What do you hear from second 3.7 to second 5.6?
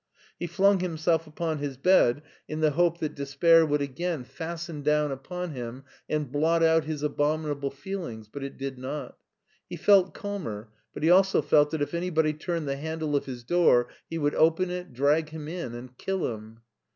again fasten down upon